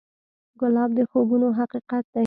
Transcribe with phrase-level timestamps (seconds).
[0.59, 2.19] ګلاب د خوبونو حقیقت دی.